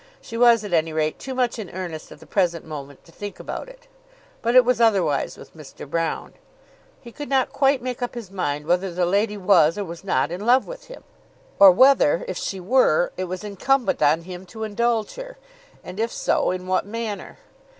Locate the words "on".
14.01-14.23